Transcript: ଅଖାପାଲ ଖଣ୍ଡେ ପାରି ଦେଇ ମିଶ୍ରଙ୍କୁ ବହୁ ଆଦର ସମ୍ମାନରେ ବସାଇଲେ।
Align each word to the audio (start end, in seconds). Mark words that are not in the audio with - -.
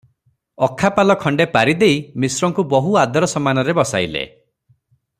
ଅଖାପାଲ 0.67 1.15
ଖଣ୍ଡେ 1.25 1.45
ପାରି 1.57 1.75
ଦେଇ 1.83 1.99
ମିଶ୍ରଙ୍କୁ 2.25 2.67
ବହୁ 2.75 2.97
ଆଦର 3.05 3.31
ସମ୍ମାନରେ 3.37 3.77
ବସାଇଲେ। 3.81 4.27